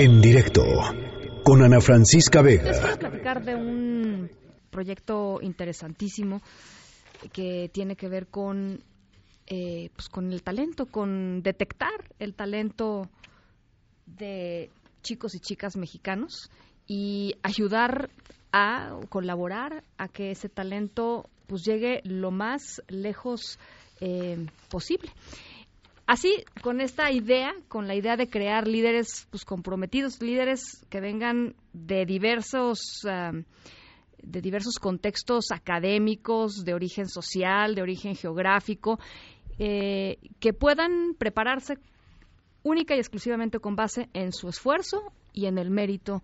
[0.00, 0.62] En directo
[1.42, 2.70] con Ana Francisca Vega.
[2.70, 4.30] Les platicar de un
[4.70, 6.40] proyecto interesantísimo
[7.32, 8.80] que tiene que ver con,
[9.48, 13.08] eh, pues con el talento, con detectar el talento
[14.06, 14.70] de
[15.02, 16.48] chicos y chicas mexicanos
[16.86, 18.08] y ayudar
[18.52, 23.58] a colaborar a que ese talento pues llegue lo más lejos
[24.00, 25.10] eh, posible.
[26.08, 31.54] Así, con esta idea, con la idea de crear líderes pues, comprometidos, líderes que vengan
[31.74, 38.98] de diversos, de diversos contextos académicos, de origen social, de origen geográfico,
[39.58, 41.74] eh, que puedan prepararse
[42.62, 46.22] única y exclusivamente con base en su esfuerzo y en el mérito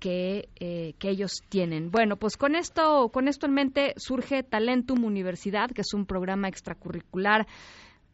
[0.00, 1.90] que, eh, que, ellos tienen.
[1.90, 6.48] Bueno, pues con esto, con esto en mente surge Talentum Universidad, que es un programa
[6.48, 7.46] extracurricular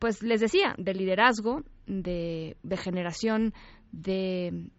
[0.00, 3.52] pues les decía, de liderazgo, de, generación
[3.92, 4.70] de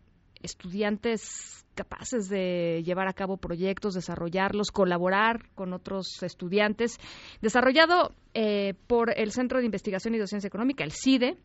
[0.42, 6.98] estudiantes capaces de llevar a cabo proyectos, desarrollarlos, colaborar con otros estudiantes,
[7.40, 11.38] desarrollado eh, por el Centro de Investigación y Docencia Económica, el CIDE,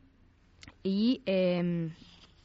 [0.83, 1.91] y eh,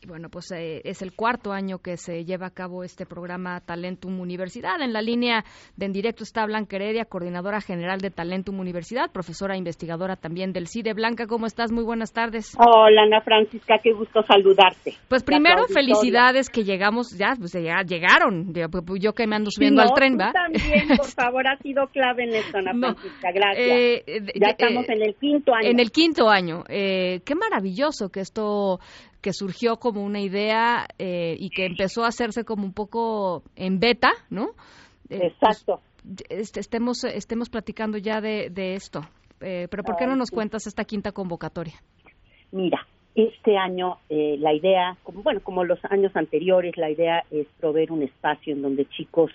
[0.08, 4.20] bueno, pues eh, es el cuarto año que se lleva a cabo este programa Talentum
[4.20, 4.82] Universidad.
[4.82, 5.44] En la línea
[5.76, 10.54] de en directo está Blanca Heredia, coordinadora general de Talentum Universidad, profesora e investigadora también
[10.54, 10.94] del CIDE.
[10.94, 11.72] Blanca, ¿cómo estás?
[11.72, 12.56] Muy buenas tardes.
[12.58, 14.94] Hola, Ana Francisca, qué gusto saludarte.
[15.08, 18.54] Pues primero, felicidades que llegamos, ya, pues ya llegaron.
[18.54, 20.32] Yo, que me ando subiendo al tren, ¿va?
[20.32, 23.68] también, por favor, ha sido clave en esto, Ana Francisca, gracias.
[23.68, 24.04] Eh,
[24.36, 25.70] ya estamos en el quinto año.
[25.70, 26.64] En el quinto año.
[26.68, 28.80] Eh, qué maravilloso que esto
[29.22, 33.80] que surgió como una idea eh, y que empezó a hacerse como un poco en
[33.80, 34.50] beta, ¿no?
[35.10, 35.80] Eh, pues, Exacto.
[36.30, 39.02] Este, estemos, estemos platicando ya de, de esto.
[39.40, 41.76] Eh, pero ¿por qué no nos cuentas esta quinta convocatoria?
[42.52, 47.92] Mira, este año la idea, como, bueno, como los años anteriores, la idea es proveer
[47.92, 49.32] un espacio en donde chicos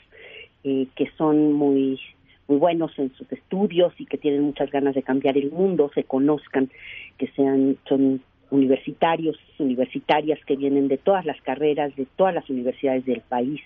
[0.63, 2.01] que son muy
[2.49, 6.05] muy buenos en sus estudios y que tienen muchas ganas de cambiar el mundo se
[6.05, 6.71] conozcan,
[7.19, 8.21] que sean son
[8.51, 13.61] universitarios, universitarias que vienen de todas las carreras, de todas las universidades del país,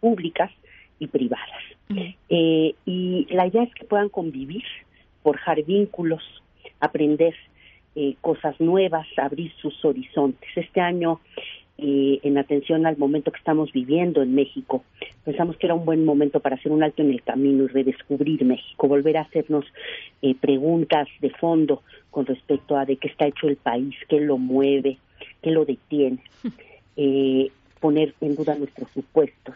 [0.00, 0.50] públicas
[0.98, 1.62] y privadas.
[2.28, 4.64] Eh, y la idea es que puedan convivir,
[5.22, 6.22] forjar vínculos,
[6.80, 7.34] aprender
[7.94, 10.48] eh, cosas nuevas, abrir sus horizontes.
[10.54, 11.20] Este año
[11.80, 14.82] eh, en atención al momento que estamos viviendo en México.
[15.24, 18.44] Pensamos que era un buen momento para hacer un alto en el camino y redescubrir
[18.44, 19.64] México, volver a hacernos
[20.20, 24.38] eh, preguntas de fondo con respecto a de qué está hecho el país, qué lo
[24.38, 24.98] mueve,
[25.40, 26.18] qué lo detiene,
[26.96, 29.54] eh, poner en duda nuestros supuestos,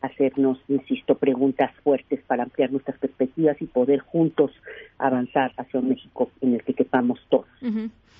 [0.00, 4.52] hacernos, insisto, preguntas fuertes para ampliar nuestras perspectivas y poder juntos
[4.96, 7.48] avanzar hacia un México en el que quepamos todos.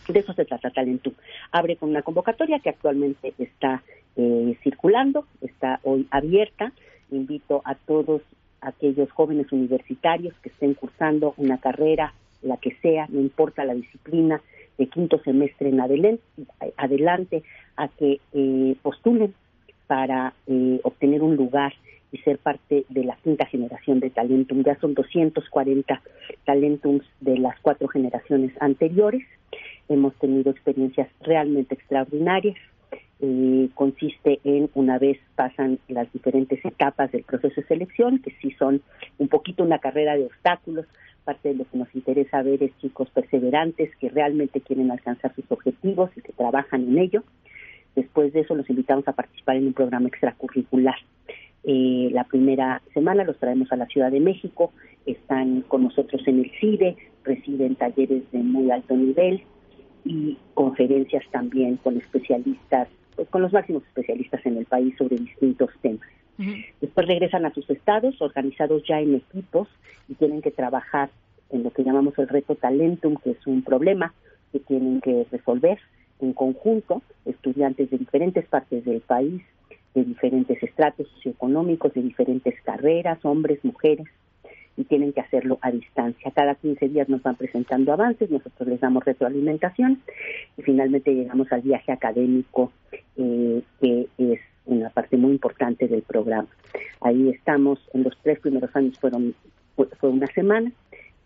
[0.08, 1.12] De eso se trata Talentum.
[1.52, 3.82] Abre con una convocatoria que actualmente está
[4.16, 6.72] eh, circulando, está hoy abierta.
[7.10, 8.22] Invito a todos
[8.62, 14.40] aquellos jóvenes universitarios que estén cursando una carrera, la que sea, no importa la disciplina,
[14.78, 16.22] de quinto semestre en adelante,
[16.76, 17.42] adelante
[17.76, 19.34] a que eh, postulen
[19.88, 21.74] para eh, obtener un lugar
[22.12, 24.62] y ser parte de la quinta generación de Talentum.
[24.64, 26.00] Ya son 240
[26.46, 29.24] Talentums de las cuatro generaciones anteriores
[29.88, 32.56] hemos tenido experiencias realmente extraordinarias.
[33.20, 38.52] Eh, consiste en una vez pasan las diferentes etapas del proceso de selección, que sí
[38.52, 38.80] son
[39.18, 40.86] un poquito una carrera de obstáculos.
[41.24, 45.50] Parte de lo que nos interesa ver es chicos perseverantes que realmente quieren alcanzar sus
[45.50, 47.24] objetivos y que trabajan en ello.
[47.96, 50.96] Después de eso los invitamos a participar en un programa extracurricular.
[51.64, 54.72] Eh, la primera semana los traemos a la Ciudad de México,
[55.04, 59.42] están con nosotros en el CIDE, reciben talleres de muy alto nivel,
[60.04, 65.70] y conferencias también con especialistas, pues, con los máximos especialistas en el país sobre distintos
[65.82, 66.08] temas.
[66.80, 69.68] Después regresan a sus estados, organizados ya en equipos,
[70.08, 71.10] y tienen que trabajar
[71.50, 74.14] en lo que llamamos el reto Talentum, que es un problema
[74.52, 75.78] que tienen que resolver
[76.20, 79.42] en conjunto, estudiantes de diferentes partes del país,
[79.94, 84.06] de diferentes estratos socioeconómicos, de diferentes carreras, hombres, mujeres,
[84.78, 86.30] y tienen que hacerlo a distancia.
[86.30, 90.00] Cada 15 días nos van presentando avances, nosotros les damos retroalimentación
[90.56, 92.72] y finalmente llegamos al viaje académico,
[93.16, 96.48] eh, que es una parte muy importante del programa.
[97.00, 99.34] Ahí estamos, en los tres primeros años fueron
[100.00, 100.72] fue una semana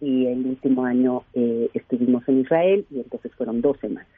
[0.00, 4.08] y el último año eh, estuvimos en Israel y entonces fueron dos semanas.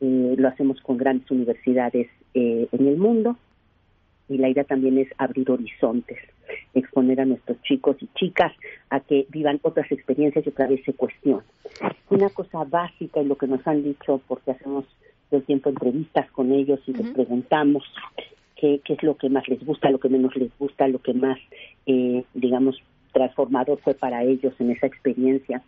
[0.00, 3.36] Eh, lo hacemos con grandes universidades en el mundo
[4.32, 6.18] y la idea también es abrir horizontes
[6.74, 8.52] exponer a nuestros chicos y chicas
[8.90, 11.44] a que vivan otras experiencias y otra vez se cuestionen.
[12.10, 14.84] Una cosa básica en lo que nos han dicho, porque hacemos
[15.30, 17.84] todo el tiempo entrevistas con ellos y les preguntamos
[18.56, 21.14] qué, qué es lo que más les gusta, lo que menos les gusta, lo que
[21.14, 21.38] más,
[21.86, 22.82] eh, digamos,
[23.12, 25.62] transformador fue para ellos en esa experiencia.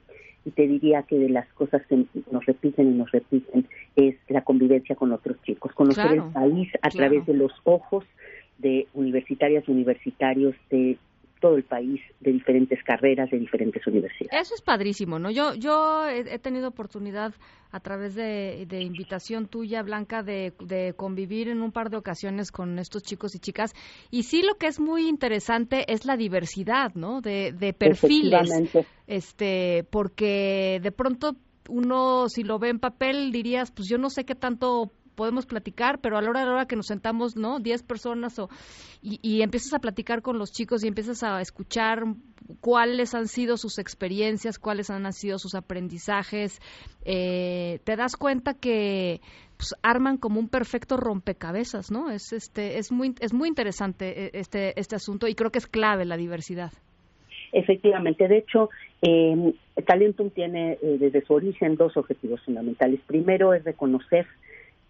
[0.46, 4.42] Y te diría que de las cosas que nos repiten y nos repiten es la
[4.42, 8.04] convivencia con otros chicos, conocer el país a través de los ojos
[8.58, 10.98] de universitarias universitarios de
[11.44, 14.46] todo el país de diferentes carreras, de diferentes universidades.
[14.46, 15.30] Eso es padrísimo, ¿no?
[15.30, 17.34] Yo, yo he, tenido oportunidad
[17.70, 23.02] a través de, invitación tuya, Blanca, de, convivir en un par de ocasiones con estos
[23.02, 23.74] chicos y chicas.
[24.10, 27.20] Y sí, lo que es muy interesante es la diversidad, ¿no?
[27.20, 28.50] De, de perfiles.
[29.06, 31.36] Este, porque de pronto
[31.68, 36.00] uno, si lo ve en papel, dirías, pues yo no sé qué tanto podemos platicar,
[36.00, 37.60] pero a la hora de la hora que nos sentamos, ¿no?
[37.60, 38.48] Diez personas o,
[39.02, 42.04] y, empiezas a platicar con los chicos y empiezas a escuchar
[42.60, 46.60] cuáles han sido sus experiencias, cuáles han sido sus aprendizajes,
[47.04, 49.20] eh, te das cuenta que
[49.56, 52.10] pues, arman como un perfecto rompecabezas, ¿no?
[52.10, 55.66] Es este es muy es muy interesante eh, este este asunto y creo que es
[55.66, 56.72] clave la diversidad.
[57.54, 58.68] Efectivamente, de hecho,
[59.00, 59.54] eh,
[59.86, 62.98] Talentum tiene eh, desde su origen dos objetivos fundamentales.
[63.06, 64.26] Primero es reconocer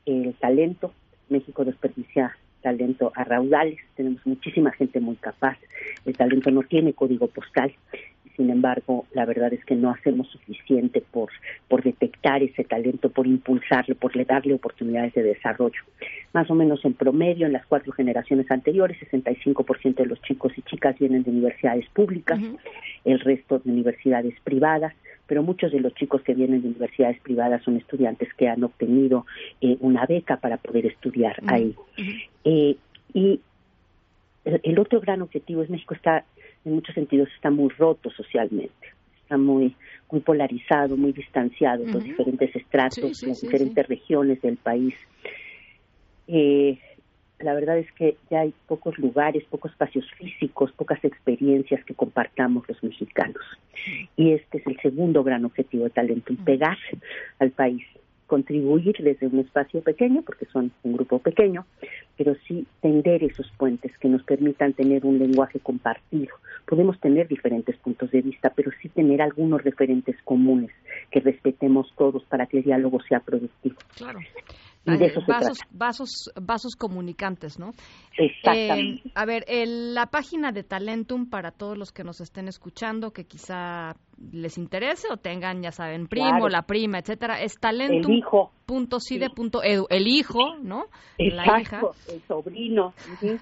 [0.06, 0.92] el talento.
[1.28, 5.58] México desperdicia talento a raudales, tenemos muchísima gente muy capaz,
[6.06, 7.74] el talento no tiene código postal,
[8.36, 11.30] sin embargo, la verdad es que no hacemos suficiente por,
[11.68, 15.80] por detectar ese talento, por impulsarlo, por darle oportunidades de desarrollo.
[16.32, 20.62] Más o menos en promedio, en las cuatro generaciones anteriores, 65% de los chicos y
[20.62, 22.40] chicas vienen de universidades públicas,
[23.04, 24.94] el resto de universidades privadas,
[25.26, 29.26] pero muchos de los chicos que vienen de universidades privadas son estudiantes que han obtenido
[29.60, 31.74] eh, una beca para poder estudiar ahí.
[32.44, 32.76] Eh,
[33.14, 33.40] y
[34.44, 36.24] el otro gran objetivo es México está
[36.64, 38.88] en muchos sentidos está muy roto socialmente,
[39.22, 39.74] está muy
[40.10, 44.94] muy polarizado, muy distanciado, los diferentes estratos, las diferentes regiones del país.
[46.28, 46.78] Eh,
[47.44, 52.68] la verdad es que ya hay pocos lugares, pocos espacios físicos, pocas experiencias que compartamos
[52.68, 53.42] los mexicanos.
[54.16, 56.78] Y este es el segundo gran objetivo de talento, pegar
[57.38, 57.84] al país
[58.26, 61.66] contribuir desde un espacio pequeño, porque son un grupo pequeño,
[62.16, 66.34] pero sí tender esos puentes que nos permitan tener un lenguaje compartido.
[66.66, 70.70] Podemos tener diferentes puntos de vista, pero sí tener algunos referentes comunes
[71.10, 73.76] que respetemos todos para que el diálogo sea productivo.
[73.96, 74.20] Claro
[74.84, 77.72] vasos, vasos, vasos comunicantes, ¿no?
[78.16, 79.08] Exactamente.
[79.08, 83.24] Eh, a ver, la página de Talentum para todos los que nos estén escuchando, que
[83.24, 83.96] quizá
[84.32, 89.86] les interese o tengan, ya saben, primo, la prima, etcétera, es talentum.cide.edu.
[89.90, 90.84] El hijo, ¿no?
[91.18, 91.80] la hija.
[92.12, 92.94] el sobrino.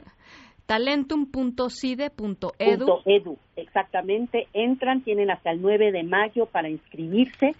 [0.66, 2.86] talentum.cide.edu.
[3.04, 4.46] Edu, exactamente.
[4.52, 7.54] Entran, tienen hasta el 9 de mayo para inscribirse.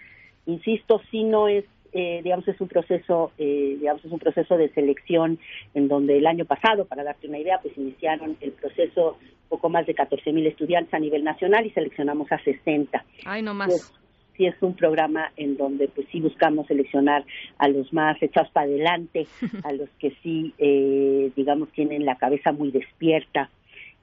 [0.47, 4.71] Insisto, si no es eh, digamos es un proceso eh, digamos es un proceso de
[4.71, 5.39] selección
[5.75, 9.19] en donde el año pasado para darte una idea pues iniciaron el proceso
[9.49, 13.55] poco más de 14 mil estudiantes a nivel nacional y seleccionamos a 60 ay no
[13.55, 13.69] más.
[13.69, 13.93] Pues,
[14.37, 17.25] sí es un programa en donde pues sí buscamos seleccionar
[17.59, 19.27] a los más echados para adelante
[19.65, 23.51] a los que sí eh, digamos tienen la cabeza muy despierta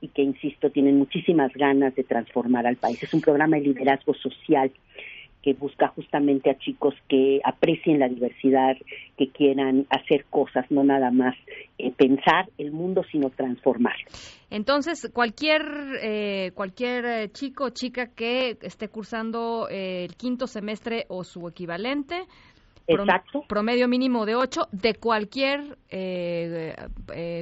[0.02, 3.02] y que insisto tienen muchísimas ganas de transformar al país.
[3.04, 4.72] Es un programa de liderazgo social
[5.42, 8.76] que busca justamente a chicos que aprecien la diversidad,
[9.18, 11.36] que quieran hacer cosas, no nada más
[11.78, 13.96] eh, pensar el mundo, sino transformar.
[14.50, 15.62] Entonces, cualquier
[16.02, 22.24] eh, cualquier eh, chico o chica que esté cursando el quinto semestre o su equivalente,
[22.86, 23.44] Exacto.
[23.48, 25.78] promedio mínimo de ocho, de cualquier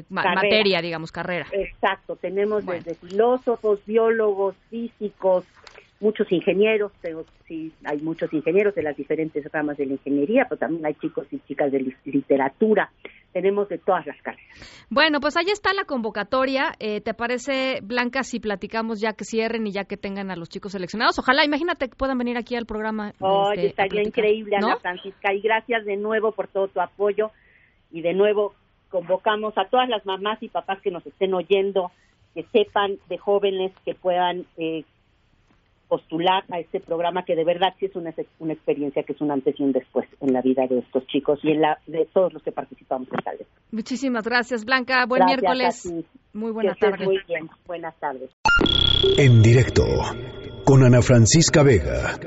[0.09, 1.47] materia, digamos, carrera.
[1.53, 5.45] Exacto, tenemos desde filósofos, biólogos, físicos,
[5.99, 10.59] muchos ingenieros, pero sí hay muchos ingenieros de las diferentes ramas de la ingeniería, pero
[10.59, 12.91] también hay chicos y chicas de literatura.
[13.33, 14.87] Tenemos de todas las carreras.
[14.89, 16.71] Bueno, pues ahí está la convocatoria.
[16.79, 20.49] Eh, ¿Te parece, Blanca, si platicamos ya que cierren y ya que tengan a los
[20.49, 21.19] chicos seleccionados?
[21.19, 23.13] Ojalá, imagínate que puedan venir aquí al programa.
[23.19, 25.33] Oye, este, estaría increíble, Ana Francisca.
[25.33, 27.31] Y gracias de nuevo por todo tu apoyo.
[27.91, 28.55] Y de nuevo
[28.89, 31.91] convocamos a todas las mamás y papás que nos estén oyendo,
[32.33, 34.83] que sepan de jóvenes que puedan eh,
[35.87, 39.31] postular a este programa que de verdad sí es una, una experiencia que es un
[39.31, 42.33] antes y un después en la vida de estos chicos y en la de todos
[42.33, 43.37] los que participamos en tal
[43.71, 45.05] Muchísimas gracias, Blanca.
[45.05, 45.91] Buen miércoles.
[46.33, 47.05] Muy buenas tardes.
[47.05, 47.49] Muy bien.
[47.65, 48.31] Buenas tardes.
[49.17, 49.83] En directo
[50.63, 52.17] con Ana Francisca Vega.